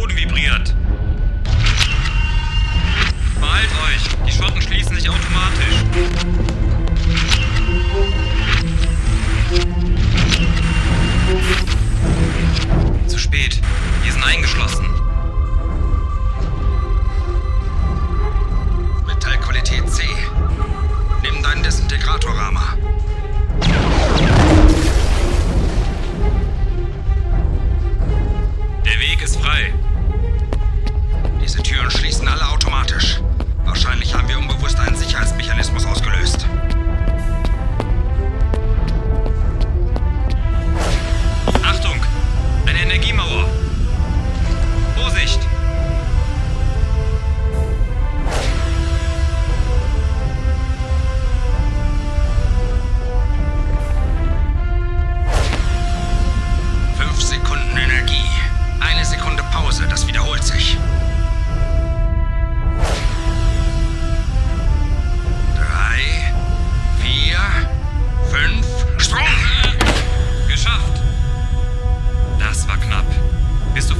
Boden 0.00 0.16
vibriert. 0.16 0.79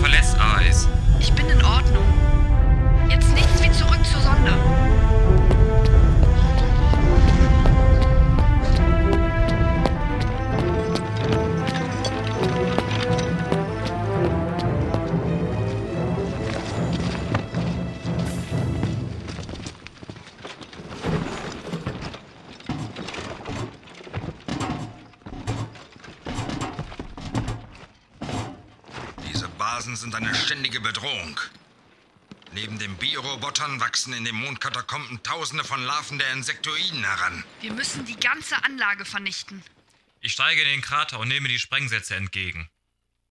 verlässt 0.00 0.36
ah, 0.38 0.56
Eis. 0.58 0.88
Ich 1.18 1.32
bin 1.32 1.46
in 1.48 1.62
Ordnung. 1.62 2.09
Lebewesen 29.80 29.96
sind 29.96 30.14
eine 30.14 30.34
ständige 30.34 30.78
Bedrohung. 30.78 31.40
Neben 32.52 32.78
den 32.78 32.96
Biorobotern 32.96 33.80
wachsen 33.80 34.12
in 34.12 34.26
den 34.26 34.34
Mondkatakomben 34.34 35.22
Tausende 35.22 35.64
von 35.64 35.82
Larven 35.82 36.18
der 36.18 36.30
Insektoiden 36.34 37.02
heran. 37.02 37.44
Wir 37.62 37.72
müssen 37.72 38.04
die 38.04 38.18
ganze 38.20 38.62
Anlage 38.62 39.06
vernichten. 39.06 39.62
Ich 40.20 40.32
steige 40.32 40.60
in 40.60 40.68
den 40.68 40.82
Krater 40.82 41.18
und 41.18 41.28
nehme 41.28 41.48
die 41.48 41.58
Sprengsätze 41.58 42.14
entgegen. 42.14 42.68